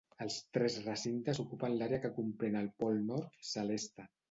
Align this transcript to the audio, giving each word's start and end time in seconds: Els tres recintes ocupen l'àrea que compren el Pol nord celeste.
Els 0.23 0.35
tres 0.57 0.77
recintes 0.85 1.41
ocupen 1.43 1.77
l'àrea 1.83 2.01
que 2.07 2.13
compren 2.17 2.59
el 2.65 2.73
Pol 2.85 3.01
nord 3.13 3.39
celeste. 3.55 4.11